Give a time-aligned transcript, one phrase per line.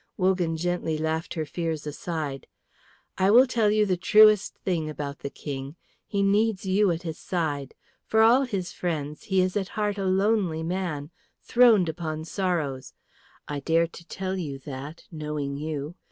[0.17, 2.47] Wogan gently laughed her fears aside.
[3.19, 5.75] "I will tell you the truest thing about the King.
[6.07, 7.75] He needs you at his side.
[8.07, 11.11] For all his friends, he is at heart a lonely man,
[11.43, 12.93] throned upon sorrows.
[13.47, 15.93] I dare to tell you that, knowing you.